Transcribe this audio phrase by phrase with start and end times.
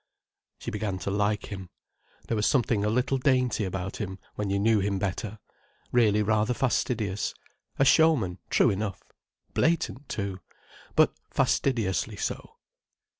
[0.57, 1.69] She began to like him.
[2.27, 7.35] There was something a little dainty about him, when you knew him better—really rather fastidious.
[7.77, 9.03] A showman, true enough!
[9.53, 10.39] Blatant too.
[10.95, 12.55] But fastidiously so.